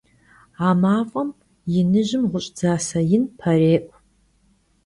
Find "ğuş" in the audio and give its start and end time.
2.31-2.51